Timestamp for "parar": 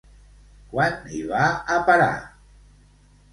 1.91-2.09